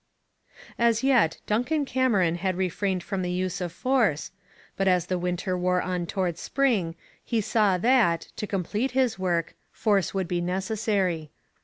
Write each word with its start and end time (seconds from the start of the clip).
As 0.79 1.03
yet 1.03 1.37
Duncan 1.45 1.85
Cameron 1.85 2.33
had 2.37 2.55
refrained 2.57 3.03
from 3.03 3.21
the 3.21 3.29
use 3.29 3.61
of 3.61 3.71
force, 3.71 4.31
but 4.75 4.87
as 4.87 5.07
winter 5.07 5.55
wore 5.55 5.79
on 5.79 6.07
towards 6.07 6.41
spring 6.41 6.95
he 7.23 7.39
saw 7.39 7.77
that, 7.77 8.21
to 8.37 8.47
complete 8.47 8.89
his 8.97 9.19
work, 9.19 9.53
force 9.71 10.11
would 10.11 10.27
be 10.27 10.41
necessary. 10.41 11.29